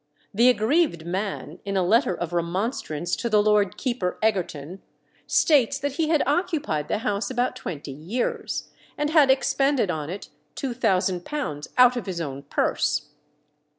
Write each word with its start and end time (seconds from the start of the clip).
The 0.33 0.49
aggrieved 0.49 1.05
man, 1.05 1.59
in 1.63 1.77
a 1.77 1.83
letter 1.85 2.15
of 2.15 2.33
remonstrance 2.33 3.15
to 3.17 3.29
the 3.29 3.39
Lord 3.39 3.77
Keeper 3.77 4.17
Egerton, 4.23 4.81
states 5.27 5.77
that 5.77 5.91
he 5.97 6.07
had 6.09 6.23
occupied 6.25 6.87
the 6.87 6.97
house 7.05 7.29
about 7.29 7.55
twenty 7.55 7.91
years, 7.91 8.71
and 8.97 9.11
had 9.11 9.29
expended 9.29 9.91
on 9.91 10.09
it 10.09 10.29
£2000 10.55 11.67
out 11.77 11.95
of 11.95 12.07
his 12.07 12.19
own 12.19 12.41
purse. 12.41 13.09